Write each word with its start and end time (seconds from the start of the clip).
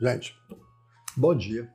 Gente, 0.00 0.34
bom 1.14 1.34
dia. 1.34 1.70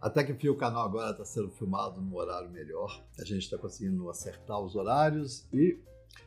Até 0.00 0.24
que 0.24 0.32
enfim 0.32 0.48
o 0.48 0.56
canal 0.56 0.86
agora 0.86 1.10
está 1.10 1.26
sendo 1.26 1.50
filmado 1.50 2.00
num 2.00 2.16
horário 2.16 2.48
melhor. 2.48 3.04
A 3.18 3.24
gente 3.24 3.42
está 3.42 3.58
conseguindo 3.58 4.08
acertar 4.08 4.58
os 4.58 4.74
horários 4.74 5.46
e 5.52 5.78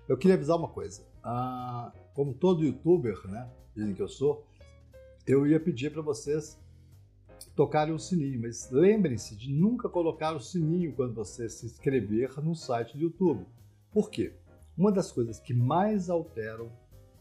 eu 0.08 0.16
queria 0.16 0.36
avisar 0.36 0.58
uma 0.58 0.68
coisa. 0.68 1.04
Ah, 1.24 1.92
como 2.14 2.36
todo 2.36 2.64
youtuber, 2.64 3.20
né, 3.28 3.50
dizem 3.76 3.96
que 3.96 4.02
eu 4.04 4.08
sou, 4.08 4.46
eu 5.26 5.48
ia 5.48 5.60
pedir 5.60 5.92
para 5.92 6.04
vocês 6.04 6.62
tocarem 7.56 7.96
o 7.96 8.00
sininho, 8.00 8.40
mas 8.40 8.70
lembrem-se 8.70 9.36
de 9.36 9.52
nunca 9.52 9.90
colocar 9.90 10.36
o 10.36 10.40
sininho 10.40 10.94
quando 10.94 11.16
você 11.16 11.50
se 11.50 11.66
inscrever 11.66 12.40
no 12.44 12.54
site 12.54 12.96
do 12.96 13.06
YouTube. 13.06 13.48
Por 13.92 14.12
quê? 14.12 14.36
Uma 14.78 14.92
das 14.92 15.12
coisas 15.12 15.40
que 15.40 15.52
mais 15.52 16.12
alteram 16.12 16.72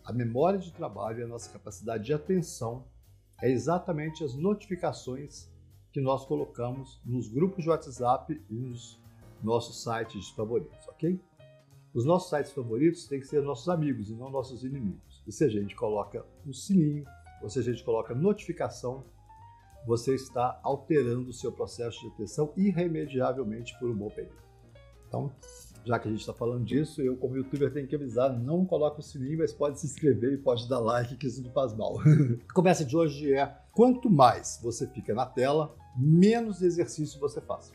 a 0.05 0.13
memória 0.13 0.59
de 0.59 0.71
trabalho 0.71 1.21
e 1.21 1.23
a 1.23 1.27
nossa 1.27 1.51
capacidade 1.51 2.05
de 2.05 2.13
atenção 2.13 2.85
é 3.43 3.51
exatamente 3.51 4.23
as 4.23 4.35
notificações 4.35 5.51
que 5.93 6.01
nós 6.01 6.25
colocamos 6.25 7.01
nos 7.05 7.29
grupos 7.29 7.65
de 7.65 7.71
WhatsApp 7.71 8.41
e 8.49 8.55
nos 8.55 9.01
nossos 9.43 9.83
sites 9.83 10.29
favoritos, 10.31 10.87
ok? 10.89 11.21
Os 11.93 12.05
nossos 12.05 12.31
sites 12.31 12.53
favoritos 12.53 13.07
têm 13.07 13.19
que 13.19 13.27
ser 13.27 13.43
nossos 13.43 13.69
amigos 13.69 14.11
e 14.11 14.15
não 14.15 14.31
nossos 14.31 14.63
inimigos. 14.63 15.23
E 15.27 15.33
se 15.33 15.45
a 15.45 15.49
gente 15.49 15.75
coloca 15.75 16.25
o 16.47 16.53
sininho, 16.53 17.05
ou 17.43 17.49
se 17.49 17.59
a 17.59 17.63
gente 17.63 17.83
coloca 17.83 18.15
notificação, 18.15 19.05
você 19.87 20.15
está 20.15 20.61
alterando 20.63 21.31
o 21.31 21.33
seu 21.33 21.51
processo 21.51 22.01
de 22.01 22.09
atenção 22.09 22.53
irremediavelmente 22.57 23.77
por 23.79 23.91
um 23.91 23.97
bom 23.97 24.11
período. 24.11 24.39
Então, 25.09 25.33
já 25.85 25.99
que 25.99 26.09
a 26.09 26.11
gente 26.11 26.21
está 26.21 26.33
falando 26.33 26.65
disso, 26.65 27.01
eu 27.01 27.17
como 27.17 27.37
youtuber 27.37 27.73
tenho 27.73 27.87
que 27.87 27.95
avisar, 27.95 28.39
não 28.39 28.65
coloque 28.65 29.01
o 29.01 29.03
sininho, 29.03 29.39
mas 29.39 29.53
pode 29.53 29.81
se 29.81 29.87
inscrever 29.87 30.33
e 30.33 30.39
pode 30.39 30.69
dar 30.69 30.79
like, 30.79 31.17
que 31.17 31.27
isso 31.27 31.43
não 31.43 31.51
faz 31.53 31.75
mal. 31.75 31.99
a 32.49 32.53
conversa 32.53 32.85
de 32.85 32.97
hoje 32.97 33.33
é, 33.33 33.47
quanto 33.73 34.11
mais 34.11 34.61
você 34.63 34.87
fica 34.87 35.15
na 35.15 35.27
tela, 35.27 35.75
menos 35.97 36.63
exercício 36.63 37.19
você 37.19 37.41
faz. 37.41 37.73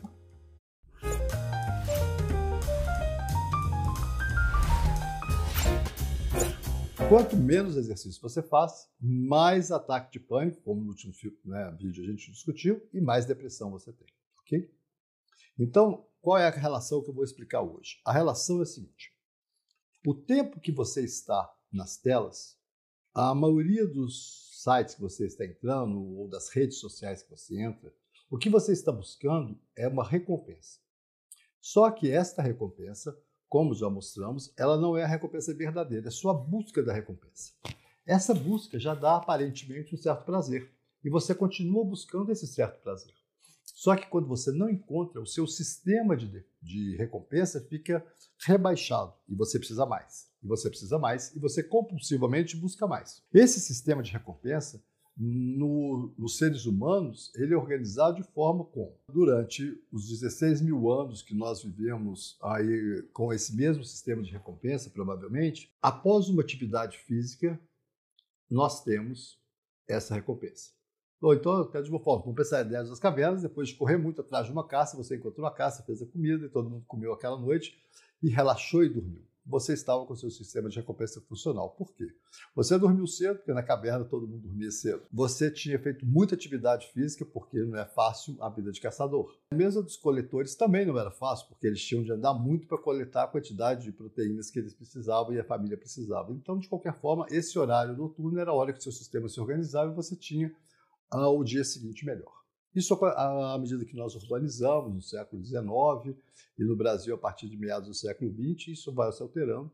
Quanto 7.08 7.36
menos 7.36 7.76
exercício 7.76 8.20
você 8.20 8.42
faz, 8.42 8.88
mais 9.00 9.70
ataque 9.70 10.18
de 10.18 10.20
pânico, 10.20 10.60
como 10.62 10.80
no 10.80 10.88
último 10.88 11.12
né, 11.44 11.76
vídeo 11.78 12.02
a 12.02 12.06
gente 12.06 12.32
discutiu, 12.32 12.82
e 12.92 13.00
mais 13.00 13.24
depressão 13.24 13.70
você 13.70 13.92
tem, 13.92 14.08
ok? 14.40 14.68
Então, 15.58 16.04
qual 16.26 16.38
é 16.38 16.48
a 16.48 16.50
relação 16.50 17.00
que 17.04 17.08
eu 17.08 17.14
vou 17.14 17.22
explicar 17.22 17.62
hoje? 17.62 18.00
A 18.04 18.12
relação 18.12 18.58
é 18.58 18.62
a 18.62 18.66
seguinte: 18.66 19.12
o 20.04 20.12
tempo 20.12 20.58
que 20.58 20.72
você 20.72 21.04
está 21.04 21.48
nas 21.70 21.98
telas, 21.98 22.58
a 23.14 23.32
maioria 23.32 23.86
dos 23.86 24.60
sites 24.60 24.96
que 24.96 25.00
você 25.00 25.24
está 25.24 25.46
entrando 25.46 26.02
ou 26.18 26.26
das 26.28 26.48
redes 26.48 26.80
sociais 26.80 27.22
que 27.22 27.30
você 27.30 27.62
entra, 27.62 27.94
o 28.28 28.36
que 28.36 28.50
você 28.50 28.72
está 28.72 28.90
buscando 28.90 29.56
é 29.76 29.86
uma 29.86 30.02
recompensa. 30.02 30.80
Só 31.60 31.88
que 31.92 32.10
esta 32.10 32.42
recompensa, 32.42 33.16
como 33.48 33.72
já 33.72 33.88
mostramos, 33.88 34.52
ela 34.58 34.76
não 34.76 34.96
é 34.96 35.04
a 35.04 35.08
recompensa 35.08 35.54
verdadeira, 35.54 36.08
é 36.08 36.10
sua 36.10 36.34
busca 36.34 36.82
da 36.82 36.92
recompensa. 36.92 37.52
Essa 38.04 38.34
busca 38.34 38.80
já 38.80 38.96
dá 38.96 39.14
aparentemente 39.14 39.94
um 39.94 39.98
certo 39.98 40.24
prazer 40.24 40.74
e 41.04 41.08
você 41.08 41.36
continua 41.36 41.84
buscando 41.84 42.32
esse 42.32 42.48
certo 42.48 42.82
prazer. 42.82 43.14
Só 43.74 43.96
que 43.96 44.06
quando 44.06 44.28
você 44.28 44.52
não 44.52 44.68
encontra, 44.70 45.20
o 45.20 45.26
seu 45.26 45.46
sistema 45.46 46.16
de, 46.16 46.44
de 46.62 46.96
recompensa 46.96 47.60
fica 47.60 48.04
rebaixado 48.44 49.14
e 49.28 49.34
você 49.34 49.58
precisa 49.58 49.84
mais, 49.86 50.28
e 50.42 50.46
você 50.46 50.68
precisa 50.68 50.98
mais, 50.98 51.34
e 51.34 51.38
você 51.38 51.62
compulsivamente 51.62 52.56
busca 52.56 52.86
mais. 52.86 53.22
Esse 53.32 53.60
sistema 53.60 54.02
de 54.02 54.12
recompensa, 54.12 54.82
no, 55.16 56.14
nos 56.18 56.36
seres 56.36 56.66
humanos, 56.66 57.32
ele 57.34 57.54
é 57.54 57.56
organizado 57.56 58.16
de 58.16 58.22
forma 58.22 58.64
como, 58.64 58.94
durante 59.10 59.82
os 59.90 60.08
16 60.08 60.60
mil 60.60 60.90
anos 60.90 61.22
que 61.22 61.34
nós 61.34 61.62
vivemos 61.62 62.38
aí 62.42 63.02
com 63.14 63.32
esse 63.32 63.56
mesmo 63.56 63.82
sistema 63.82 64.22
de 64.22 64.30
recompensa, 64.30 64.90
provavelmente, 64.90 65.72
após 65.80 66.28
uma 66.28 66.42
atividade 66.42 66.98
física, 66.98 67.58
nós 68.50 68.84
temos 68.84 69.40
essa 69.88 70.14
recompensa. 70.14 70.75
Ou 71.26 71.34
então, 71.34 71.60
até 71.60 71.82
de 71.82 71.90
uma 71.90 71.98
forma, 71.98 72.22
vamos 72.22 72.36
pensar 72.36 72.64
em 72.64 72.70
das 72.70 73.00
cavernas, 73.00 73.42
depois 73.42 73.70
de 73.70 73.74
correr 73.74 73.96
muito 73.96 74.20
atrás 74.20 74.46
de 74.46 74.52
uma 74.52 74.64
caça, 74.64 74.96
você 74.96 75.16
encontrou 75.16 75.44
uma 75.44 75.52
caça, 75.52 75.82
fez 75.82 76.00
a 76.00 76.06
comida 76.06 76.46
e 76.46 76.48
todo 76.48 76.70
mundo 76.70 76.84
comeu 76.86 77.12
aquela 77.12 77.36
noite 77.36 77.76
e 78.22 78.28
relaxou 78.28 78.84
e 78.84 78.88
dormiu. 78.88 79.22
Você 79.44 79.72
estava 79.72 80.06
com 80.06 80.14
seu 80.14 80.30
sistema 80.30 80.68
de 80.68 80.76
recompensa 80.76 81.20
funcional. 81.22 81.70
Por 81.70 81.92
quê? 81.94 82.14
Você 82.54 82.78
dormiu 82.78 83.08
cedo, 83.08 83.38
porque 83.38 83.52
na 83.52 83.62
caverna 83.64 84.04
todo 84.04 84.28
mundo 84.28 84.42
dormia 84.42 84.70
cedo. 84.70 85.02
Você 85.12 85.50
tinha 85.50 85.76
feito 85.80 86.06
muita 86.06 86.36
atividade 86.36 86.86
física, 86.92 87.24
porque 87.24 87.58
não 87.58 87.76
é 87.76 87.84
fácil 87.84 88.36
a 88.40 88.48
vida 88.48 88.70
de 88.70 88.80
caçador. 88.80 89.36
A 89.50 89.56
mesa 89.56 89.82
dos 89.82 89.96
coletores 89.96 90.54
também 90.54 90.86
não 90.86 90.96
era 90.96 91.10
fácil, 91.10 91.48
porque 91.48 91.66
eles 91.66 91.82
tinham 91.82 92.04
de 92.04 92.12
andar 92.12 92.34
muito 92.34 92.68
para 92.68 92.78
coletar 92.78 93.24
a 93.24 93.28
quantidade 93.28 93.82
de 93.82 93.90
proteínas 93.90 94.48
que 94.48 94.60
eles 94.60 94.74
precisavam 94.74 95.32
e 95.34 95.40
a 95.40 95.44
família 95.44 95.76
precisava. 95.76 96.32
Então, 96.32 96.56
de 96.56 96.68
qualquer 96.68 96.96
forma, 97.00 97.26
esse 97.30 97.58
horário 97.58 97.96
noturno 97.96 98.38
era 98.38 98.52
a 98.52 98.54
hora 98.54 98.72
que 98.72 98.80
seu 98.80 98.92
sistema 98.92 99.28
se 99.28 99.40
organizava 99.40 99.90
e 99.90 99.94
você 99.96 100.14
tinha 100.14 100.54
ao 101.10 101.42
dia 101.44 101.64
seguinte 101.64 102.04
melhor. 102.04 102.34
Isso 102.74 102.94
à 102.94 103.56
medida 103.58 103.84
que 103.86 103.96
nós 103.96 104.14
urbanizamos 104.14 104.94
no 104.94 105.00
século 105.00 105.42
XIX 105.42 106.14
e 106.58 106.64
no 106.64 106.76
Brasil 106.76 107.14
a 107.14 107.18
partir 107.18 107.48
de 107.48 107.56
meados 107.56 107.88
do 107.88 107.94
século 107.94 108.30
XX, 108.30 108.68
isso 108.68 108.92
vai 108.92 109.10
se 109.12 109.22
alterando. 109.22 109.72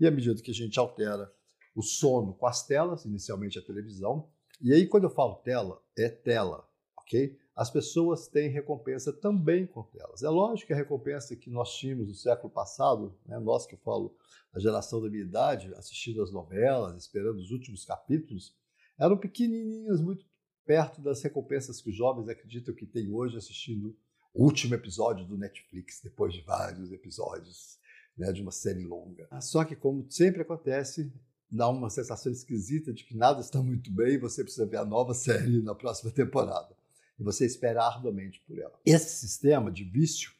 E 0.00 0.06
à 0.06 0.10
medida 0.10 0.40
que 0.40 0.50
a 0.50 0.54
gente 0.54 0.78
altera 0.78 1.30
o 1.74 1.82
sono 1.82 2.32
com 2.32 2.46
as 2.46 2.66
telas, 2.66 3.04
inicialmente 3.04 3.58
a 3.58 3.62
televisão, 3.62 4.26
e 4.58 4.72
aí 4.72 4.86
quando 4.86 5.04
eu 5.04 5.10
falo 5.10 5.36
tela, 5.36 5.82
é 5.96 6.08
tela, 6.08 6.66
ok? 6.96 7.38
As 7.54 7.70
pessoas 7.70 8.26
têm 8.26 8.48
recompensa 8.48 9.12
também 9.12 9.66
com 9.66 9.82
telas. 9.82 10.22
É 10.22 10.28
lógico 10.30 10.68
que 10.68 10.72
a 10.72 10.76
recompensa 10.76 11.36
que 11.36 11.50
nós 11.50 11.74
tínhamos 11.74 12.08
no 12.08 12.14
século 12.14 12.50
passado, 12.50 13.14
né, 13.26 13.38
nós 13.38 13.66
que 13.66 13.74
eu 13.74 13.78
falo, 13.80 14.16
a 14.52 14.58
geração 14.58 15.02
da 15.02 15.10
minha 15.10 15.24
idade, 15.24 15.74
assistindo 15.74 16.22
as 16.22 16.32
novelas, 16.32 16.96
esperando 16.96 17.38
os 17.38 17.50
últimos 17.50 17.84
capítulos, 17.84 18.56
eram 18.98 19.16
pequenininhas, 19.18 20.00
muito 20.00 20.24
perto 20.70 21.02
das 21.02 21.20
recompensas 21.20 21.80
que 21.80 21.90
os 21.90 21.96
jovens 21.96 22.28
acreditam 22.28 22.72
que 22.72 22.86
tem 22.86 23.10
hoje 23.10 23.36
assistindo 23.36 23.92
o 24.32 24.44
último 24.44 24.72
episódio 24.76 25.26
do 25.26 25.36
Netflix, 25.36 26.00
depois 26.00 26.32
de 26.32 26.42
vários 26.42 26.92
episódios 26.92 27.76
né, 28.16 28.30
de 28.30 28.40
uma 28.40 28.52
série 28.52 28.84
longa. 28.84 29.26
Só 29.40 29.64
que, 29.64 29.74
como 29.74 30.08
sempre 30.08 30.42
acontece, 30.42 31.12
dá 31.50 31.68
uma 31.68 31.90
sensação 31.90 32.30
esquisita 32.30 32.92
de 32.92 33.02
que 33.02 33.16
nada 33.16 33.40
está 33.40 33.60
muito 33.60 33.90
bem 33.90 34.14
e 34.14 34.18
você 34.18 34.44
precisa 34.44 34.64
ver 34.64 34.76
a 34.76 34.84
nova 34.84 35.12
série 35.12 35.60
na 35.60 35.74
próxima 35.74 36.12
temporada. 36.12 36.76
E 37.18 37.24
você 37.24 37.44
espera 37.44 37.82
arduamente 37.82 38.40
por 38.46 38.56
ela. 38.56 38.78
Esse 38.86 39.26
sistema 39.26 39.72
de 39.72 39.82
vício, 39.82 40.30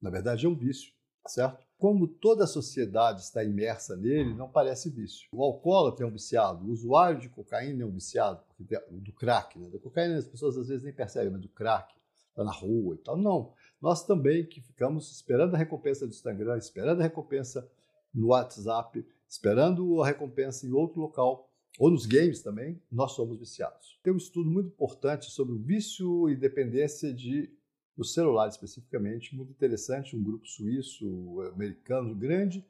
na 0.00 0.08
verdade, 0.08 0.46
é 0.46 0.48
um 0.48 0.54
vício, 0.54 0.92
certo? 1.26 1.63
Como 1.78 2.06
toda 2.06 2.44
a 2.44 2.46
sociedade 2.46 3.22
está 3.22 3.44
imersa 3.44 3.96
nele, 3.96 4.34
não 4.34 4.48
parece 4.48 4.88
vício. 4.88 5.28
O 5.32 5.42
alcoólatra 5.42 6.04
é 6.04 6.08
um 6.08 6.12
viciado, 6.12 6.64
o 6.64 6.70
usuário 6.70 7.20
de 7.20 7.28
cocaína 7.28 7.82
é 7.82 7.86
um 7.86 7.90
viciado, 7.90 8.42
do 8.58 9.12
crack, 9.12 9.58
né? 9.58 9.68
Da 9.68 9.78
cocaína 9.78 10.16
as 10.16 10.26
pessoas 10.26 10.56
às 10.56 10.68
vezes 10.68 10.84
nem 10.84 10.92
percebem, 10.92 11.30
mas 11.30 11.42
do 11.42 11.48
crack, 11.48 11.92
está 12.30 12.44
na 12.44 12.52
rua 12.52 12.94
e 12.94 12.98
tal. 12.98 13.16
Não. 13.16 13.52
Nós 13.80 14.04
também 14.06 14.46
que 14.46 14.60
ficamos 14.60 15.10
esperando 15.10 15.54
a 15.54 15.58
recompensa 15.58 16.06
do 16.06 16.12
Instagram, 16.12 16.56
esperando 16.56 17.00
a 17.00 17.02
recompensa 17.02 17.68
no 18.14 18.28
WhatsApp, 18.28 19.04
esperando 19.28 20.00
a 20.00 20.06
recompensa 20.06 20.66
em 20.66 20.72
outro 20.72 21.00
local, 21.00 21.50
ou 21.78 21.90
nos 21.90 22.06
games 22.06 22.40
também, 22.40 22.80
nós 22.90 23.12
somos 23.12 23.38
viciados. 23.38 23.98
Tem 24.02 24.12
um 24.12 24.16
estudo 24.16 24.48
muito 24.48 24.68
importante 24.68 25.30
sobre 25.30 25.54
o 25.54 25.58
vício 25.58 26.30
e 26.30 26.36
dependência 26.36 27.12
de 27.12 27.52
do 27.96 28.04
celular 28.04 28.48
especificamente, 28.48 29.34
muito 29.34 29.52
interessante, 29.52 30.16
um 30.16 30.22
grupo 30.22 30.46
suíço, 30.46 31.40
americano, 31.52 32.14
grande, 32.14 32.64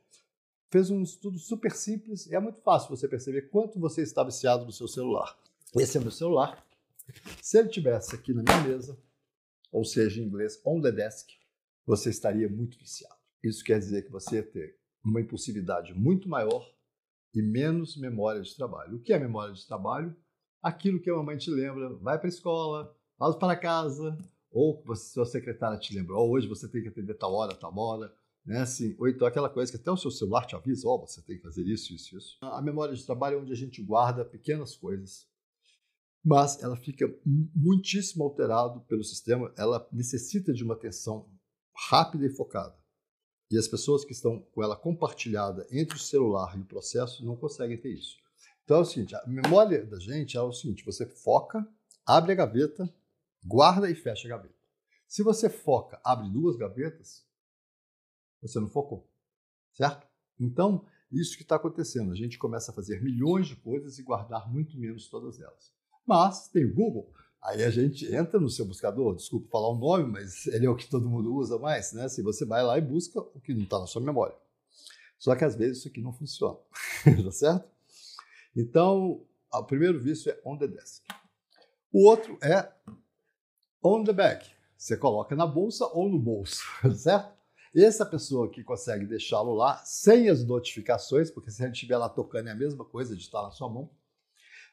fez 0.70 0.90
um 0.90 1.02
estudo 1.02 1.38
super 1.38 1.72
simples 1.72 2.30
é 2.30 2.38
muito 2.40 2.60
fácil 2.60 2.90
você 2.90 3.06
perceber 3.06 3.42
quanto 3.42 3.78
você 3.78 4.02
está 4.02 4.22
viciado 4.24 4.64
no 4.64 4.72
seu 4.72 4.88
celular. 4.88 5.38
Esse 5.76 5.98
é 5.98 6.00
meu 6.00 6.10
celular. 6.10 6.64
Se 7.42 7.58
ele 7.58 7.68
tivesse 7.68 8.14
aqui 8.14 8.32
na 8.32 8.42
minha 8.42 8.60
mesa, 8.62 8.98
ou 9.70 9.84
seja, 9.84 10.20
em 10.20 10.24
inglês, 10.24 10.60
on 10.64 10.80
the 10.80 10.92
desk, 10.92 11.32
você 11.86 12.10
estaria 12.10 12.48
muito 12.48 12.78
viciado. 12.78 13.14
Isso 13.42 13.62
quer 13.64 13.78
dizer 13.78 14.02
que 14.02 14.10
você 14.10 14.36
ia 14.36 14.42
ter 14.42 14.78
uma 15.04 15.20
impulsividade 15.20 15.92
muito 15.94 16.28
maior 16.28 16.72
e 17.34 17.42
menos 17.42 17.96
memória 17.96 18.40
de 18.40 18.54
trabalho. 18.56 18.96
O 18.96 19.00
que 19.00 19.12
é 19.12 19.18
memória 19.18 19.52
de 19.52 19.66
trabalho? 19.66 20.16
Aquilo 20.62 21.00
que 21.00 21.10
a 21.10 21.14
mamãe 21.14 21.36
te 21.36 21.50
lembra, 21.50 21.94
vai 21.96 22.18
para 22.18 22.26
a 22.26 22.28
escola, 22.28 22.96
vai 23.18 23.32
para 23.38 23.56
casa, 23.56 24.16
ou 24.54 24.80
você, 24.86 25.12
sua 25.12 25.26
secretária 25.26 25.76
te 25.78 25.92
lembrou, 25.94 26.30
hoje 26.30 26.46
você 26.46 26.68
tem 26.68 26.80
que 26.80 26.88
atender 26.88 27.14
tal 27.14 27.34
hora, 27.34 27.54
tal 27.54 27.76
hora, 27.76 28.14
né? 28.46 28.60
Assim, 28.60 28.94
ou 28.98 29.08
então 29.08 29.26
aquela 29.26 29.50
coisa 29.50 29.72
que 29.72 29.76
até 29.76 29.90
o 29.90 29.96
seu 29.96 30.10
celular 30.10 30.46
te 30.46 30.54
avisa, 30.54 30.88
ó, 30.88 30.94
oh, 30.94 31.06
você 31.06 31.20
tem 31.22 31.36
que 31.36 31.42
fazer 31.42 31.62
isso, 31.62 31.92
isso, 31.92 32.16
isso. 32.16 32.38
A 32.40 32.62
memória 32.62 32.94
de 32.94 33.04
trabalho 33.04 33.38
é 33.38 33.40
onde 33.40 33.52
a 33.52 33.56
gente 33.56 33.82
guarda 33.82 34.24
pequenas 34.24 34.76
coisas, 34.76 35.26
mas 36.24 36.62
ela 36.62 36.76
fica 36.76 37.12
muitíssimo 37.26 38.22
alterada 38.22 38.78
pelo 38.80 39.02
sistema, 39.02 39.52
ela 39.58 39.86
necessita 39.92 40.52
de 40.52 40.62
uma 40.62 40.74
atenção 40.74 41.28
rápida 41.90 42.24
e 42.24 42.30
focada. 42.30 42.76
E 43.50 43.58
as 43.58 43.66
pessoas 43.68 44.04
que 44.04 44.12
estão 44.12 44.40
com 44.52 44.62
ela 44.62 44.76
compartilhada 44.76 45.66
entre 45.70 45.96
o 45.96 46.00
celular 46.00 46.56
e 46.56 46.60
o 46.60 46.64
processo 46.64 47.24
não 47.26 47.36
conseguem 47.36 47.76
ter 47.76 47.92
isso. 47.92 48.16
Então 48.64 48.78
é 48.78 48.80
o 48.80 48.84
seguinte, 48.84 49.14
a 49.14 49.26
memória 49.26 49.84
da 49.84 49.98
gente 49.98 50.36
é 50.36 50.40
o 50.40 50.52
seguinte, 50.52 50.84
você 50.84 51.04
foca 51.04 51.66
abre 52.06 52.32
a 52.32 52.34
gaveta, 52.34 52.92
guarda 53.44 53.90
e 53.90 53.94
fecha 53.94 54.26
a 54.26 54.30
gaveta. 54.30 54.54
Se 55.06 55.22
você 55.22 55.48
foca, 55.48 56.00
abre 56.04 56.28
duas 56.30 56.56
gavetas, 56.56 57.24
você 58.40 58.58
não 58.58 58.68
focou, 58.68 59.08
certo? 59.72 60.06
Então, 60.38 60.84
isso 61.10 61.36
que 61.36 61.42
está 61.42 61.56
acontecendo. 61.56 62.12
A 62.12 62.16
gente 62.16 62.38
começa 62.38 62.70
a 62.70 62.74
fazer 62.74 63.02
milhões 63.02 63.46
de 63.46 63.56
coisas 63.56 63.98
e 63.98 64.02
guardar 64.02 64.50
muito 64.50 64.76
menos 64.78 65.08
todas 65.08 65.40
elas. 65.40 65.72
Mas 66.06 66.48
tem 66.48 66.64
o 66.64 66.74
Google, 66.74 67.12
aí 67.42 67.62
a 67.62 67.70
gente 67.70 68.12
entra 68.12 68.40
no 68.40 68.50
seu 68.50 68.66
buscador, 68.66 69.14
desculpa 69.14 69.48
falar 69.50 69.68
o 69.68 69.78
nome, 69.78 70.10
mas 70.10 70.46
ele 70.48 70.66
é 70.66 70.70
o 70.70 70.76
que 70.76 70.88
todo 70.88 71.08
mundo 71.08 71.34
usa 71.34 71.58
mais, 71.58 71.92
né? 71.92 72.08
Se 72.08 72.22
você 72.22 72.44
vai 72.44 72.62
lá 72.62 72.76
e 72.76 72.82
busca 72.82 73.20
o 73.20 73.40
que 73.40 73.54
não 73.54 73.62
está 73.62 73.78
na 73.78 73.86
sua 73.86 74.02
memória. 74.02 74.36
Só 75.18 75.34
que 75.34 75.44
às 75.44 75.54
vezes 75.54 75.78
isso 75.78 75.88
aqui 75.88 76.02
não 76.02 76.12
funciona, 76.12 76.58
tá 77.24 77.32
certo? 77.32 77.68
Então, 78.54 79.24
o 79.52 79.64
primeiro 79.64 80.00
vício 80.00 80.30
é 80.30 80.40
on 80.44 80.58
the 80.58 80.66
desk. 80.66 81.02
O 81.92 82.06
outro 82.08 82.36
é 82.42 82.70
on 83.84 84.02
the 84.02 84.12
bag. 84.12 84.46
Você 84.76 84.96
coloca 84.96 85.36
na 85.36 85.46
bolsa 85.46 85.86
ou 85.86 86.08
no 86.08 86.18
bolso, 86.18 86.62
certo? 86.96 87.34
Essa 87.76 88.06
pessoa 88.06 88.50
que 88.50 88.62
consegue 88.62 89.04
deixá-lo 89.04 89.52
lá 89.52 89.76
sem 89.84 90.28
as 90.28 90.44
notificações, 90.44 91.30
porque 91.30 91.50
se 91.50 91.62
ele 91.62 91.72
estiver 91.72 91.98
lá 91.98 92.08
tocando 92.08 92.48
é 92.48 92.52
a 92.52 92.56
mesma 92.56 92.84
coisa 92.84 93.14
de 93.14 93.22
estar 93.22 93.42
na 93.42 93.50
sua 93.50 93.68
mão, 93.68 93.90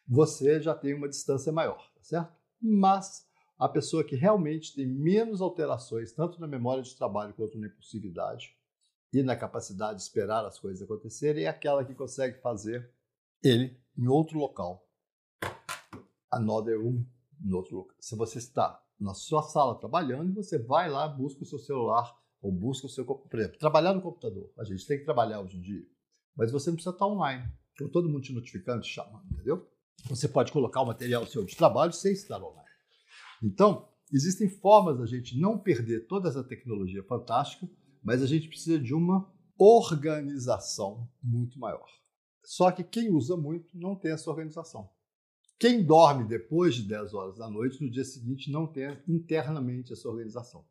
você 0.07 0.61
já 0.61 0.73
tem 0.73 0.93
uma 0.93 1.09
distância 1.09 1.51
maior, 1.51 1.91
tá 1.95 2.03
certo? 2.03 2.33
Mas 2.61 3.27
a 3.57 3.67
pessoa 3.67 4.03
que 4.03 4.15
realmente 4.15 4.75
tem 4.75 4.85
menos 4.85 5.41
alterações, 5.41 6.11
tanto 6.11 6.39
na 6.39 6.47
memória 6.47 6.83
de 6.83 6.95
trabalho 6.95 7.33
quanto 7.33 7.57
na 7.57 7.67
impulsividade 7.67 8.55
e 9.11 9.23
na 9.23 9.35
capacidade 9.35 9.97
de 9.97 10.03
esperar 10.03 10.45
as 10.45 10.59
coisas 10.59 10.81
acontecerem, 10.81 11.45
é 11.45 11.47
aquela 11.47 11.83
que 11.83 11.95
consegue 11.95 12.39
fazer 12.39 12.91
ele 13.43 13.79
em 13.97 14.07
outro 14.07 14.37
local. 14.37 14.87
Another 16.31 16.79
room, 16.79 17.03
em 17.43 17.51
outro 17.51 17.77
local. 17.77 17.95
Se 17.99 18.15
você 18.15 18.37
está 18.37 18.81
na 19.01 19.15
sua 19.15 19.41
sala 19.41 19.79
trabalhando, 19.79 20.33
você 20.33 20.59
vai 20.59 20.89
lá, 20.89 21.07
busca 21.07 21.43
o 21.43 21.45
seu 21.45 21.57
celular 21.57 22.15
ou 22.41 22.51
busca 22.51 22.85
o 22.85 22.89
seu. 22.89 23.03
Por 23.03 23.39
exemplo, 23.39 23.57
trabalhar 23.57 23.93
no 23.93 24.01
computador. 24.01 24.51
A 24.57 24.63
gente 24.63 24.85
tem 24.85 24.99
que 24.99 25.05
trabalhar 25.05 25.41
hoje 25.41 25.57
em 25.57 25.61
dia. 25.61 25.83
Mas 26.35 26.51
você 26.51 26.69
não 26.69 26.75
precisa 26.75 26.93
estar 26.93 27.07
online. 27.07 27.51
Então, 27.73 27.89
todo 27.89 28.07
mundo 28.07 28.21
te 28.21 28.31
notificando, 28.31 28.81
te 28.81 28.89
chamando, 28.89 29.25
entendeu? 29.31 29.67
Você 30.05 30.27
pode 30.27 30.51
colocar 30.51 30.81
o 30.81 30.85
material 30.85 31.25
seu 31.25 31.43
de 31.43 31.55
trabalho 31.55 31.91
sem 31.91 32.13
estar 32.13 32.41
online. 32.41 32.69
Então, 33.43 33.89
existem 34.13 34.47
formas 34.47 34.99
da 34.99 35.05
gente 35.05 35.39
não 35.39 35.57
perder 35.57 36.07
toda 36.07 36.29
essa 36.29 36.43
tecnologia 36.43 37.03
fantástica, 37.03 37.67
mas 38.03 38.21
a 38.21 38.27
gente 38.27 38.47
precisa 38.47 38.79
de 38.79 38.93
uma 38.93 39.31
organização 39.57 41.07
muito 41.21 41.59
maior. 41.59 41.87
Só 42.43 42.71
que 42.71 42.83
quem 42.83 43.11
usa 43.11 43.35
muito 43.35 43.77
não 43.77 43.95
tem 43.95 44.11
essa 44.11 44.29
organização. 44.29 44.89
Quem 45.61 45.83
dorme 45.83 46.27
depois 46.27 46.73
de 46.73 46.81
10 46.87 47.13
horas 47.13 47.37
da 47.37 47.47
noite, 47.47 47.83
no 47.83 47.91
dia 47.91 48.03
seguinte, 48.03 48.49
não 48.51 48.65
tem 48.65 48.97
internamente 49.07 49.93
essa 49.93 50.09
organização. 50.09 50.65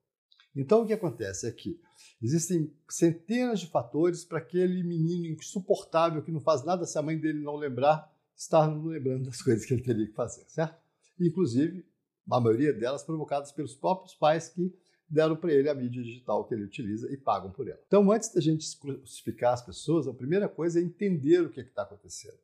Então, 0.55 0.83
o 0.83 0.87
que 0.87 0.93
acontece 0.93 1.47
é 1.47 1.53
que 1.53 1.81
existem 2.21 2.75
centenas 2.89 3.61
de 3.61 3.69
fatores 3.69 4.25
para 4.25 4.39
aquele 4.39 4.83
menino 4.83 5.27
insuportável 5.27 6.21
que 6.25 6.33
não 6.33 6.41
faz 6.41 6.65
nada 6.65 6.85
se 6.87 6.99
a 6.99 7.03
mãe 7.03 7.17
dele 7.17 7.41
não 7.41 7.55
lembrar, 7.55 8.13
estar 8.37 8.67
não 8.67 8.87
lembrando 8.87 9.27
das 9.27 9.41
coisas 9.45 9.65
que 9.65 9.75
ele 9.75 9.85
teria 9.85 10.09
que 10.09 10.13
fazer, 10.13 10.45
certo? 10.49 10.83
Inclusive, 11.21 11.87
a 12.29 12.41
maioria 12.41 12.73
delas 12.73 13.05
provocadas 13.05 13.53
pelos 13.53 13.77
próprios 13.77 14.17
pais 14.17 14.49
que 14.49 14.75
deram 15.09 15.37
para 15.37 15.53
ele 15.53 15.69
a 15.69 15.75
mídia 15.75 16.03
digital 16.03 16.45
que 16.49 16.53
ele 16.53 16.65
utiliza 16.65 17.09
e 17.13 17.17
pagam 17.17 17.53
por 17.53 17.69
ela. 17.69 17.81
Então, 17.87 18.11
antes 18.11 18.35
da 18.35 18.41
gente 18.41 18.67
crucificar 18.77 19.55
as 19.55 19.65
pessoas, 19.65 20.09
a 20.09 20.13
primeira 20.13 20.49
coisa 20.49 20.81
é 20.81 20.83
entender 20.83 21.43
o 21.43 21.49
que 21.49 21.61
é 21.61 21.63
está 21.63 21.83
acontecendo. 21.83 22.41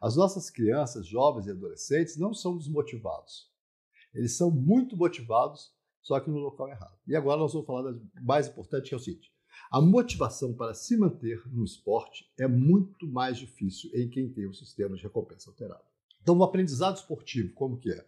As 0.00 0.16
nossas 0.16 0.48
crianças, 0.50 1.06
jovens 1.06 1.46
e 1.46 1.50
adolescentes 1.50 2.16
não 2.16 2.32
são 2.32 2.56
desmotivados. 2.56 3.50
Eles 4.14 4.36
são 4.36 4.50
muito 4.50 4.96
motivados 4.96 5.72
só 6.02 6.18
que 6.18 6.30
no 6.30 6.38
local 6.38 6.68
errado. 6.68 6.96
E 7.06 7.14
agora 7.14 7.40
nós 7.40 7.52
vamos 7.52 7.66
falar 7.66 7.82
da 7.82 8.00
mais 8.22 8.48
importante, 8.48 8.88
que 8.88 8.94
é 8.94 8.96
o 8.96 9.00
seguinte: 9.00 9.32
a 9.70 9.80
motivação 9.80 10.54
para 10.54 10.74
se 10.74 10.96
manter 10.96 11.42
no 11.48 11.64
esporte 11.64 12.30
é 12.38 12.48
muito 12.48 13.06
mais 13.06 13.38
difícil 13.38 13.90
em 13.94 14.08
quem 14.08 14.32
tem 14.32 14.46
o 14.46 14.54
sistema 14.54 14.96
de 14.96 15.02
recompensa 15.02 15.50
alterado. 15.50 15.84
Então, 16.22 16.36
o 16.36 16.44
aprendizado 16.44 16.96
esportivo, 16.96 17.52
como 17.54 17.78
que 17.78 17.90
é? 17.90 18.06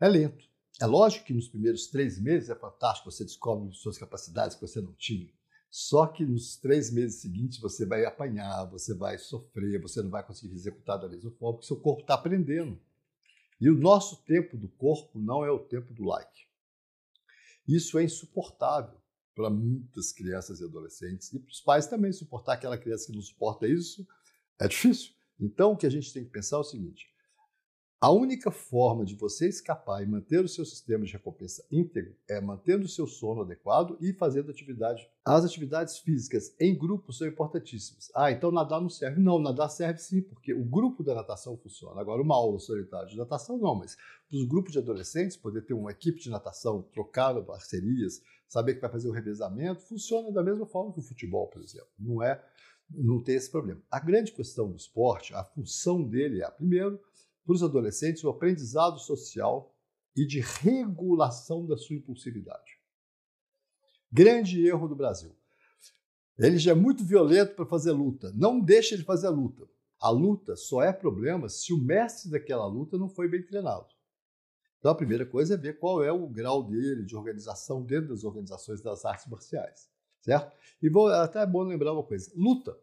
É 0.00 0.08
lento. 0.08 0.48
É 0.80 0.86
lógico 0.86 1.26
que 1.26 1.34
nos 1.34 1.48
primeiros 1.48 1.88
três 1.88 2.20
meses 2.20 2.48
é 2.48 2.54
fantástico, 2.54 3.10
você 3.10 3.24
descobre 3.24 3.72
suas 3.74 3.98
capacidades 3.98 4.54
que 4.56 4.62
você 4.62 4.80
não 4.80 4.94
tinha. 4.94 5.30
Só 5.70 6.06
que 6.06 6.24
nos 6.24 6.56
três 6.56 6.90
meses 6.90 7.20
seguintes 7.20 7.58
você 7.58 7.86
vai 7.86 8.04
apanhar, 8.04 8.64
você 8.64 8.92
vai 8.92 9.16
sofrer, 9.18 9.80
você 9.80 10.02
não 10.02 10.10
vai 10.10 10.26
conseguir 10.26 10.54
executar 10.54 10.98
da 10.98 11.08
mesma 11.08 11.30
forma, 11.30 11.58
porque 11.58 11.68
seu 11.68 11.76
corpo 11.76 12.02
está 12.02 12.14
aprendendo. 12.14 12.78
E 13.60 13.70
o 13.70 13.78
nosso 13.78 14.24
tempo 14.24 14.56
do 14.56 14.68
corpo 14.68 15.18
não 15.18 15.44
é 15.44 15.50
o 15.50 15.60
tempo 15.60 15.94
do 15.94 16.04
like. 16.04 16.48
Isso 17.68 17.98
é 17.98 18.04
insuportável 18.04 19.00
para 19.34 19.48
muitas 19.48 20.12
crianças 20.12 20.60
e 20.60 20.64
adolescentes 20.64 21.32
e 21.32 21.38
para 21.38 21.50
os 21.50 21.60
pais 21.60 21.86
também 21.86 22.12
suportar 22.12 22.54
aquela 22.54 22.76
criança 22.76 23.06
que 23.06 23.12
não 23.12 23.22
suporta 23.22 23.68
isso 23.68 24.06
é 24.58 24.66
difícil. 24.66 25.12
Então, 25.38 25.72
o 25.72 25.76
que 25.76 25.86
a 25.86 25.90
gente 25.90 26.12
tem 26.12 26.24
que 26.24 26.30
pensar 26.30 26.56
é 26.56 26.60
o 26.60 26.64
seguinte: 26.64 27.10
a 28.02 28.10
única 28.10 28.50
forma 28.50 29.04
de 29.04 29.14
você 29.14 29.46
escapar 29.46 30.02
e 30.02 30.06
manter 30.06 30.42
o 30.42 30.48
seu 30.48 30.64
sistema 30.64 31.04
de 31.04 31.12
recompensa 31.12 31.62
íntegro 31.70 32.16
é 32.26 32.40
mantendo 32.40 32.86
o 32.86 32.88
seu 32.88 33.06
sono 33.06 33.42
adequado 33.42 33.98
e 34.00 34.14
fazendo 34.14 34.50
atividade. 34.50 35.06
As 35.22 35.44
atividades 35.44 35.98
físicas 35.98 36.56
em 36.58 36.74
grupo 36.74 37.12
são 37.12 37.28
importantíssimas. 37.28 38.10
Ah, 38.14 38.30
então 38.30 38.50
nadar 38.50 38.80
não 38.80 38.88
serve. 38.88 39.20
Não, 39.20 39.38
nadar 39.38 39.68
serve 39.68 39.98
sim, 39.98 40.22
porque 40.22 40.54
o 40.54 40.64
grupo 40.64 41.04
da 41.04 41.14
natação 41.14 41.58
funciona. 41.58 42.00
Agora, 42.00 42.22
uma 42.22 42.34
aula 42.34 42.58
solitária 42.58 43.06
de 43.06 43.18
natação 43.18 43.58
não, 43.58 43.74
mas 43.74 43.96
para 43.96 44.38
os 44.38 44.48
grupos 44.48 44.72
de 44.72 44.78
adolescentes, 44.78 45.36
poder 45.36 45.60
ter 45.66 45.74
uma 45.74 45.90
equipe 45.90 46.18
de 46.20 46.30
natação, 46.30 46.80
trocar 46.94 47.38
parcerias, 47.42 48.22
saber 48.48 48.76
que 48.76 48.80
vai 48.80 48.90
fazer 48.90 49.10
o 49.10 49.12
revezamento, 49.12 49.82
funciona 49.82 50.32
da 50.32 50.42
mesma 50.42 50.64
forma 50.64 50.94
que 50.94 51.00
o 51.00 51.02
futebol, 51.02 51.48
por 51.48 51.60
exemplo. 51.60 51.90
Não 51.98 52.22
é, 52.22 52.42
não 52.90 53.22
tem 53.22 53.34
esse 53.34 53.50
problema. 53.50 53.82
A 53.90 54.00
grande 54.00 54.32
questão 54.32 54.70
do 54.70 54.76
esporte, 54.76 55.34
a 55.34 55.44
função 55.44 56.02
dele 56.02 56.42
é, 56.42 56.50
primeiro, 56.50 56.98
para 57.50 57.56
os 57.56 57.62
adolescentes 57.64 58.22
o 58.22 58.28
aprendizado 58.28 59.00
social 59.00 59.74
e 60.14 60.24
de 60.24 60.38
regulação 60.38 61.66
da 61.66 61.76
sua 61.76 61.96
impulsividade. 61.96 62.78
Grande 64.12 64.64
erro 64.64 64.86
do 64.86 64.94
Brasil. 64.94 65.34
Ele 66.38 66.58
já 66.58 66.70
é 66.70 66.74
muito 66.74 67.04
violento 67.04 67.56
para 67.56 67.66
fazer 67.66 67.90
luta. 67.90 68.32
Não 68.36 68.60
deixa 68.60 68.94
ele 68.94 69.02
fazer 69.02 69.26
a 69.26 69.30
luta. 69.30 69.68
A 70.00 70.10
luta 70.10 70.54
só 70.54 70.80
é 70.80 70.92
problema 70.92 71.48
se 71.48 71.72
o 71.72 71.78
mestre 71.78 72.30
daquela 72.30 72.66
luta 72.66 72.96
não 72.96 73.08
foi 73.08 73.28
bem 73.28 73.42
treinado. 73.42 73.88
Então 74.78 74.92
a 74.92 74.94
primeira 74.94 75.26
coisa 75.26 75.54
é 75.54 75.56
ver 75.56 75.76
qual 75.80 76.04
é 76.04 76.12
o 76.12 76.28
grau 76.28 76.62
dele 76.62 77.04
de 77.04 77.16
organização 77.16 77.82
dentro 77.82 78.10
das 78.10 78.22
organizações 78.22 78.80
das 78.80 79.04
artes 79.04 79.26
marciais, 79.26 79.90
certo? 80.20 80.56
E 80.80 80.88
vou 80.88 81.08
até 81.08 81.42
é 81.42 81.46
bom 81.46 81.64
lembrar 81.64 81.92
uma 81.92 82.04
coisa: 82.04 82.30
luta 82.36 82.78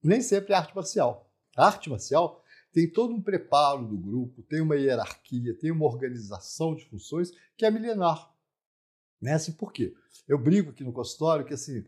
nem 0.00 0.22
sempre 0.22 0.52
é 0.52 0.56
arte 0.56 0.74
marcial. 0.74 1.28
A 1.56 1.66
arte 1.66 1.90
marcial 1.90 2.42
tem 2.72 2.90
todo 2.90 3.14
um 3.14 3.20
preparo 3.20 3.86
do 3.86 3.96
grupo, 3.96 4.42
tem 4.42 4.60
uma 4.60 4.76
hierarquia, 4.76 5.54
tem 5.54 5.70
uma 5.70 5.86
organização 5.86 6.74
de 6.74 6.84
funções 6.84 7.32
que 7.56 7.64
é 7.64 7.70
milenar. 7.70 8.30
Né? 9.20 9.34
Assim, 9.34 9.52
por 9.52 9.72
quê? 9.72 9.94
Eu 10.26 10.38
brigo 10.38 10.70
aqui 10.70 10.84
no 10.84 10.92
consultório 10.92 11.44
que, 11.44 11.54
assim, 11.54 11.84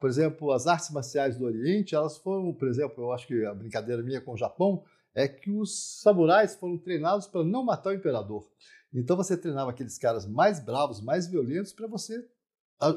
por 0.00 0.08
exemplo, 0.10 0.52
as 0.52 0.66
artes 0.66 0.90
marciais 0.90 1.36
do 1.36 1.44
Oriente, 1.44 1.94
elas 1.94 2.18
foram, 2.18 2.52
por 2.52 2.68
exemplo, 2.68 3.04
eu 3.04 3.12
acho 3.12 3.26
que 3.26 3.44
a 3.44 3.54
brincadeira 3.54 4.02
minha 4.02 4.20
com 4.20 4.32
o 4.32 4.36
Japão 4.36 4.84
é 5.14 5.28
que 5.28 5.50
os 5.50 6.00
samurais 6.02 6.54
foram 6.56 6.76
treinados 6.76 7.26
para 7.26 7.44
não 7.44 7.64
matar 7.64 7.90
o 7.90 7.94
imperador. 7.94 8.48
Então 8.92 9.16
você 9.16 9.36
treinava 9.36 9.70
aqueles 9.70 9.96
caras 9.96 10.26
mais 10.26 10.60
bravos, 10.60 11.00
mais 11.00 11.26
violentos, 11.26 11.72
para 11.72 11.86
você 11.86 12.26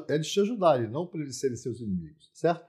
eles 0.08 0.30
te 0.30 0.40
ajudarem, 0.40 0.88
não 0.88 1.06
para 1.06 1.20
eles 1.20 1.36
serem 1.36 1.56
seus 1.56 1.80
inimigos, 1.80 2.30
certo? 2.34 2.66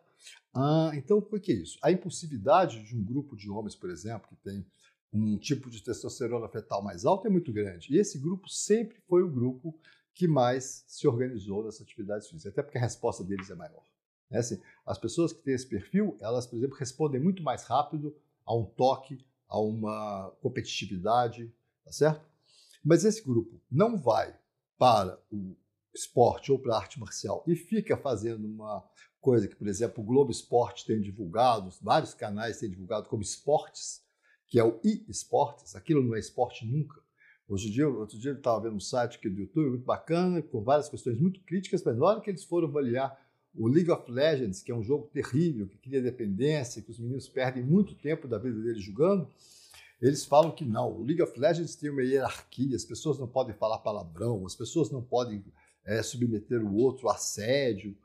Ah, 0.54 0.92
então, 0.94 1.22
por 1.22 1.40
que 1.40 1.54
isso? 1.54 1.78
A 1.82 1.92
impulsividade 1.92 2.84
de 2.84 2.96
um 2.96 3.04
grupo 3.04 3.36
de 3.36 3.50
homens, 3.50 3.76
por 3.76 3.90
exemplo, 3.90 4.28
que 4.30 4.36
tem 4.38 4.66
um 5.12 5.38
tipo 5.38 5.70
de 5.70 5.84
testosterona 5.84 6.48
fetal 6.48 6.84
mais 6.84 7.06
alto 7.06 7.28
é 7.28 7.30
muito 7.30 7.52
grande. 7.52 7.94
E 7.94 7.98
esse 7.98 8.20
grupo 8.20 8.48
sempre 8.48 8.98
foi 9.08 9.24
o 9.24 9.30
grupo 9.30 9.80
que 10.14 10.28
mais 10.28 10.84
se 10.88 11.08
organizou 11.08 11.64
nessa 11.64 11.84
atividade 11.84 12.28
física, 12.28 12.50
até 12.50 12.62
porque 12.62 12.78
a 12.78 12.82
resposta 12.82 13.24
deles 13.24 13.50
é 13.50 13.56
maior. 13.56 13.84
É 14.30 14.38
assim, 14.38 14.62
as 14.86 14.98
pessoas 14.98 15.34
que 15.34 15.42
têm 15.42 15.56
esse 15.56 15.68
perfil, 15.68 16.18
elas, 16.22 16.46
por 16.46 16.58
exemplo, 16.58 16.78
respondem 16.78 17.20
muito 17.20 17.42
mais 17.42 17.64
rápido 17.64 18.16
a 18.46 18.56
um 18.56 18.66
toque, 18.66 19.26
a 19.48 19.60
uma 19.60 20.32
competitividade, 20.42 21.52
tá 21.84 21.92
certo? 21.92 22.30
Mas 22.84 23.04
esse 23.04 23.24
grupo 23.24 23.60
não 23.72 23.98
vai 23.98 24.38
para 24.78 25.20
o 25.32 25.56
esporte 25.94 26.52
ou 26.52 26.60
para 26.60 26.76
a 26.76 26.78
arte 26.78 27.00
marcial 27.00 27.44
e 27.48 27.56
fica 27.56 27.98
fazendo 27.98 28.46
uma 28.46 28.88
coisa 29.22 29.48
que, 29.48 29.56
por 29.56 29.68
exemplo, 29.68 30.04
o 30.04 30.06
Globo 30.06 30.32
Esporte 30.32 30.86
tem 30.86 31.02
divulgado, 31.02 31.72
vários 31.82 32.14
canais 32.14 32.60
têm 32.60 32.70
divulgado 32.70 33.08
como 33.10 33.22
esportes, 33.22 34.02
que 34.48 34.60
é 34.60 34.64
o 34.64 34.80
e-esportes, 34.84 35.76
aquilo 35.76 36.04
não 36.04 36.16
é 36.16 36.20
esporte 36.20 36.66
nunca. 36.66 37.02
Hoje 37.48 37.68
em 37.68 37.72
dia, 37.72 37.88
outro 37.88 38.18
dia 38.18 38.32
eu 38.32 38.38
estava 38.38 38.62
vendo 38.62 38.76
um 38.76 38.80
site 38.80 39.18
aqui 39.18 39.30
do 39.30 39.42
YouTube 39.42 39.70
muito 39.70 39.86
bacana, 39.86 40.42
com 40.42 40.64
várias 40.64 40.88
questões 40.88 41.20
muito 41.20 41.40
críticas, 41.42 41.84
mas 41.84 41.98
na 41.98 42.06
hora 42.06 42.22
que 42.22 42.30
eles 42.30 42.44
foram 42.44 42.68
avaliar 42.68 43.20
o 43.56 43.68
League 43.68 43.90
of 43.90 44.10
Legends, 44.12 44.62
que 44.62 44.72
é 44.72 44.76
um 44.76 44.84
jogo 44.84 45.08
terrível, 45.08 45.68
que 45.68 45.78
cria 45.78 46.02
dependência, 46.02 46.82
que 46.82 46.92
os 46.92 47.00
meninos 47.00 47.28
perdem 47.28 47.64
muito 47.64 47.96
tempo 47.96 48.28
da 48.28 48.38
vida 48.38 48.60
deles 48.62 48.84
jogando, 48.84 49.28
Eles 50.02 50.24
falam 50.24 50.52
que 50.52 50.64
não, 50.64 50.98
o 50.98 51.04
League 51.04 51.22
of 51.22 51.38
Legends 51.38 51.76
tem 51.76 51.90
uma 51.90 52.04
hierarquia, 52.04 52.76
as 52.76 52.86
pessoas 52.86 53.20
não 53.20 53.28
podem 53.28 53.54
falar 53.54 53.80
palavrão, 53.80 54.46
as 54.46 54.56
pessoas 54.56 54.90
não 54.90 55.02
podem 55.02 55.44
é, 55.86 56.02
submeter 56.02 56.64
o 56.64 56.76
outro 56.76 57.10
a 57.10 57.16
assédio. 57.16 57.98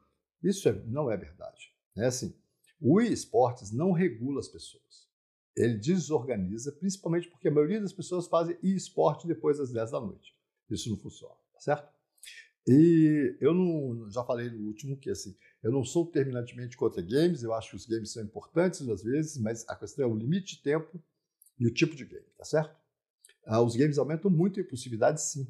Isso 0.45 0.69
é, 0.69 0.73
não 0.87 1.11
é 1.11 1.17
verdade. 1.17 1.73
É 1.97 2.07
assim, 2.07 2.35
o 2.81 3.01
esportes 3.01 3.73
não 3.73 3.93
regula 3.93 4.41
as 4.41 4.49
pessoas. 4.49 5.09
Ele 5.57 5.79
desorganiza, 5.79 6.73
principalmente 6.73 7.29
porque 7.29 7.49
a 7.49 7.51
maioria 7.51 7.81
das 7.81 7.93
pessoas 7.93 8.27
fazem 8.27 8.59
esporte 8.63 9.27
depois 9.27 9.59
das 9.59 9.73
10 9.73 9.91
da 9.93 10.01
noite. 10.01 10.35
Isso 10.71 10.91
não 10.91 10.97
funciona, 10.97 11.35
tá 11.53 11.61
certo? 11.61 11.95
E 12.67 13.37
eu 13.41 13.55
não, 13.55 14.11
já 14.11 14.25
falei 14.25 14.51
no 14.51 14.67
último 14.67 14.97
que 14.97 15.11
assim, 15.11 15.37
eu 15.63 15.71
não 15.71 15.85
sou 15.85 16.07
terminantemente 16.07 16.77
contra 16.77 17.03
games, 17.03 17.43
eu 17.43 17.53
acho 17.53 17.71
que 17.71 17.77
os 17.77 17.87
games 17.87 18.13
são 18.13 18.23
importantes 18.23 18.87
às 18.89 19.03
vezes, 19.03 19.39
mas 19.39 19.69
a 19.69 19.77
questão 19.77 20.05
é 20.05 20.09
o 20.09 20.17
limite 20.17 20.57
de 20.57 20.63
tempo 20.63 21.03
e 21.59 21.67
o 21.67 21.73
tipo 21.73 21.95
de 21.95 22.05
game, 22.05 22.27
tá 22.37 22.45
certo? 22.45 22.75
Ah, 23.47 23.61
os 23.61 23.77
games 23.77 23.99
aumentam 23.99 24.31
muito 24.31 24.59
a 24.59 24.63
impulsividade, 24.63 25.21
sim. 25.23 25.47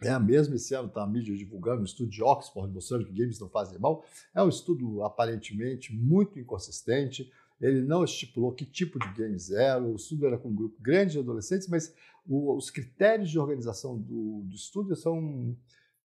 É 0.00 0.10
a 0.10 0.20
mesma 0.20 0.54
esse 0.54 0.74
ano, 0.74 0.88
está 0.88 1.02
a 1.02 1.06
mídia 1.06 1.36
divulgando 1.36 1.80
um 1.80 1.84
estudo 1.84 2.08
de 2.08 2.22
Oxford 2.22 2.72
mostrando 2.72 3.04
que 3.04 3.12
games 3.12 3.40
não 3.40 3.48
fazem 3.48 3.78
mal. 3.78 4.04
É 4.32 4.42
um 4.42 4.48
estudo 4.48 5.02
aparentemente 5.02 5.92
muito 5.92 6.38
inconsistente. 6.38 7.30
Ele 7.60 7.82
não 7.82 8.04
estipulou 8.04 8.52
que 8.52 8.64
tipo 8.64 8.98
de 9.00 9.12
games 9.14 9.50
era. 9.50 9.82
O 9.82 9.96
estudo 9.96 10.26
era 10.26 10.38
com 10.38 10.50
um 10.50 10.54
grupo 10.54 10.80
grande 10.80 11.12
de 11.12 11.18
adolescentes, 11.18 11.66
mas 11.66 11.92
o, 12.24 12.56
os 12.56 12.70
critérios 12.70 13.28
de 13.28 13.38
organização 13.40 13.98
do, 13.98 14.42
do 14.44 14.54
estudo 14.54 14.94
são 14.94 15.56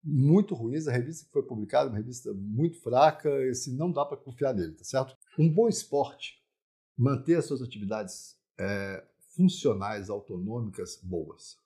muito 0.03 0.55
ruins. 0.55 0.87
A 0.87 0.91
revista 0.91 1.25
que 1.27 1.31
foi 1.31 1.43
publicada 1.43 1.87
é 1.87 1.91
uma 1.91 1.97
revista 1.97 2.33
muito 2.33 2.81
fraca. 2.81 3.29
Esse 3.45 3.71
não 3.75 3.91
dá 3.91 4.03
para 4.03 4.17
confiar 4.17 4.55
nele, 4.55 4.73
tá 4.73 4.83
certo? 4.83 5.15
Um 5.37 5.47
bom 5.47 5.69
esporte, 5.69 6.41
manter 6.97 7.35
as 7.35 7.45
suas 7.45 7.61
atividades 7.61 8.35
é, 8.59 9.03
funcionais, 9.35 10.09
autonômicas, 10.09 10.99
boas. 11.03 11.61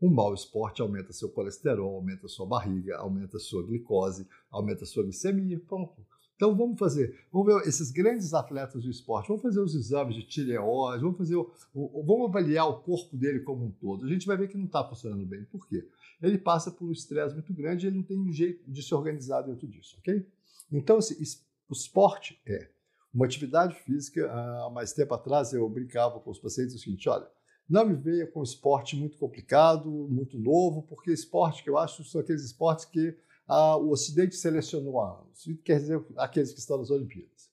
Um 0.00 0.08
mau 0.08 0.32
esporte 0.32 0.80
aumenta 0.80 1.12
seu 1.12 1.28
colesterol, 1.28 1.94
aumenta 1.94 2.26
sua 2.26 2.46
barriga, 2.46 2.96
aumenta 2.96 3.38
sua 3.38 3.62
glicose, 3.62 4.26
aumenta 4.50 4.86
sua 4.86 5.02
glicemia, 5.02 5.60
ponto. 5.60 6.06
Então 6.36 6.56
vamos 6.56 6.78
fazer, 6.78 7.26
vamos 7.30 7.52
ver 7.52 7.68
esses 7.68 7.90
grandes 7.90 8.32
atletas 8.32 8.82
do 8.82 8.90
esporte, 8.90 9.28
vamos 9.28 9.42
fazer 9.42 9.60
os 9.60 9.74
exames 9.74 10.16
de 10.16 10.22
tireoide, 10.22 11.02
vamos 11.02 11.18
fazer, 11.18 11.36
vamos 11.74 12.30
avaliar 12.30 12.66
o 12.66 12.80
corpo 12.80 13.14
dele 13.14 13.40
como 13.40 13.66
um 13.66 13.70
todo. 13.70 14.06
A 14.06 14.08
gente 14.08 14.26
vai 14.26 14.38
ver 14.38 14.48
que 14.48 14.56
não 14.56 14.64
está 14.64 14.82
funcionando 14.82 15.26
bem. 15.26 15.44
Por 15.44 15.68
quê? 15.68 15.86
Ele 16.22 16.38
passa 16.38 16.70
por 16.70 16.88
um 16.88 16.92
estresse 16.92 17.34
muito 17.34 17.52
grande 17.52 17.84
e 17.84 17.88
ele 17.90 17.96
não 17.96 18.02
tem 18.02 18.32
jeito 18.32 18.70
de 18.70 18.82
se 18.82 18.94
organizar 18.94 19.42
dentro 19.42 19.68
disso, 19.68 19.98
ok? 19.98 20.26
Então, 20.72 20.98
o 20.98 21.72
esporte 21.72 22.40
é 22.46 22.70
uma 23.12 23.26
atividade 23.26 23.74
física. 23.74 24.30
Há 24.32 24.70
mais 24.70 24.94
tempo 24.94 25.12
atrás 25.12 25.52
eu 25.52 25.68
brincava 25.68 26.20
com 26.20 26.30
os 26.30 26.38
pacientes 26.38 26.74
o 26.74 26.78
seguinte: 26.78 27.06
olha, 27.06 27.28
não 27.70 27.86
me 27.86 27.94
venha 27.94 28.26
com 28.26 28.42
esporte 28.42 28.96
muito 28.96 29.16
complicado, 29.16 29.88
muito 30.10 30.36
novo, 30.36 30.82
porque 30.82 31.12
esporte 31.12 31.62
que 31.62 31.70
eu 31.70 31.78
acho 31.78 32.02
são 32.02 32.20
aqueles 32.20 32.42
esportes 32.42 32.84
que 32.84 33.16
ah, 33.46 33.76
o 33.76 33.90
Ocidente 33.90 34.34
selecionou 34.34 35.00
há 35.00 35.20
anos. 35.20 35.44
Quer 35.64 35.78
dizer 35.78 36.04
aqueles 36.16 36.52
que 36.52 36.58
estão 36.58 36.78
nas 36.78 36.90
Olimpíadas. 36.90 37.48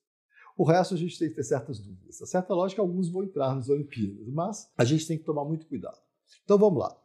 O 0.58 0.64
resto 0.64 0.96
a 0.96 0.98
gente 0.98 1.20
tem 1.20 1.30
que 1.30 1.36
ter 1.36 1.44
certas 1.44 1.80
dúvidas. 1.80 2.20
A 2.20 2.26
certa 2.26 2.52
lógica, 2.56 2.82
alguns 2.82 3.10
vão 3.10 3.24
entrar 3.24 3.54
nas 3.54 3.70
Olimpíadas, 3.70 4.28
mas 4.30 4.72
a 4.76 4.84
gente 4.84 5.06
tem 5.06 5.20
que 5.20 5.24
tomar 5.24 5.46
muito 5.46 5.68
cuidado. 5.68 6.00
Então 6.44 6.58
vamos 6.58 6.80
lá. 6.80 7.00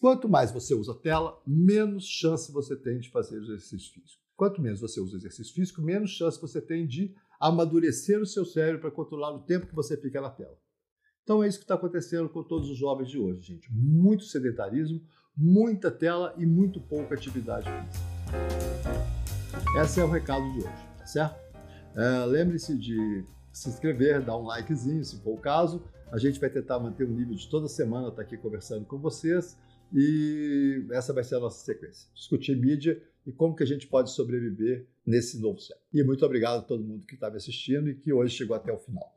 Quanto 0.00 0.26
mais 0.26 0.50
você 0.50 0.74
usa 0.74 0.94
tela, 0.94 1.38
menos 1.46 2.06
chance 2.06 2.50
você 2.50 2.74
tem 2.74 2.98
de 2.98 3.10
fazer 3.10 3.36
exercício 3.36 3.92
físico. 3.92 4.22
Quanto 4.34 4.62
menos 4.62 4.80
você 4.80 4.98
usa 4.98 5.18
exercício 5.18 5.54
físico, 5.54 5.82
menos 5.82 6.10
chance 6.10 6.40
você 6.40 6.60
tem 6.60 6.86
de 6.86 7.14
amadurecer 7.38 8.18
o 8.18 8.26
seu 8.26 8.46
cérebro 8.46 8.80
para 8.80 8.90
controlar 8.90 9.30
o 9.32 9.42
tempo 9.42 9.66
que 9.66 9.74
você 9.74 9.94
fica 9.96 10.22
na 10.22 10.30
tela. 10.30 10.58
Então 11.26 11.42
é 11.42 11.48
isso 11.48 11.58
que 11.58 11.64
está 11.64 11.74
acontecendo 11.74 12.28
com 12.28 12.40
todos 12.40 12.70
os 12.70 12.76
jovens 12.78 13.10
de 13.10 13.18
hoje, 13.18 13.40
gente. 13.42 13.68
Muito 13.72 14.22
sedentarismo, 14.22 15.02
muita 15.36 15.90
tela 15.90 16.32
e 16.38 16.46
muito 16.46 16.80
pouca 16.80 17.16
atividade 17.16 17.68
física. 17.68 18.06
Esse 19.82 19.98
é 19.98 20.04
o 20.04 20.08
recado 20.08 20.44
de 20.52 20.58
hoje, 20.58 20.86
tá 20.96 21.04
certo? 21.04 21.36
É, 21.96 22.24
Lembre-se 22.26 22.78
de 22.78 23.24
se 23.52 23.68
inscrever, 23.68 24.24
dar 24.24 24.36
um 24.36 24.44
likezinho, 24.44 25.04
se 25.04 25.20
for 25.20 25.34
o 25.34 25.38
caso. 25.38 25.82
A 26.12 26.18
gente 26.18 26.38
vai 26.38 26.48
tentar 26.48 26.78
manter 26.78 27.04
um 27.04 27.12
nível 27.12 27.34
de 27.34 27.50
toda 27.50 27.66
semana 27.66 28.06
estar 28.06 28.18
tá 28.18 28.22
aqui 28.22 28.36
conversando 28.36 28.84
com 28.84 28.96
vocês 28.96 29.58
e 29.92 30.86
essa 30.92 31.12
vai 31.12 31.24
ser 31.24 31.34
a 31.34 31.40
nossa 31.40 31.64
sequência. 31.64 32.08
Discutir 32.14 32.56
mídia 32.56 33.02
e 33.26 33.32
como 33.32 33.56
que 33.56 33.64
a 33.64 33.66
gente 33.66 33.88
pode 33.88 34.12
sobreviver 34.12 34.86
nesse 35.04 35.40
novo 35.40 35.58
século. 35.58 35.84
E 35.92 36.04
muito 36.04 36.24
obrigado 36.24 36.60
a 36.60 36.62
todo 36.62 36.84
mundo 36.84 37.04
que 37.04 37.14
está 37.14 37.28
me 37.28 37.36
assistindo 37.36 37.90
e 37.90 37.96
que 37.96 38.12
hoje 38.12 38.36
chegou 38.36 38.54
até 38.54 38.72
o 38.72 38.78
final. 38.78 39.12